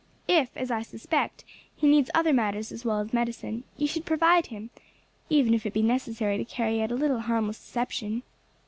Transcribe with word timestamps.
If, 0.27 0.57
as 0.57 0.71
I 0.71 0.81
suspect, 0.81 1.43
he 1.75 1.87
needs 1.87 2.09
other 2.15 2.33
matters 2.33 2.71
as 2.71 2.83
well 2.83 3.01
as 3.01 3.13
medicine, 3.13 3.65
you 3.77 3.85
should 3.85 4.03
provide 4.03 4.47
him, 4.47 4.71
even 5.29 5.53
if 5.53 5.63
it 5.63 5.73
be 5.73 5.83
necessary 5.83 6.39
to 6.39 6.43
carry 6.43 6.81
out 6.81 6.91
a 6.91 6.95
little 6.95 7.19
harmless 7.19 7.59
deception." 7.59 8.23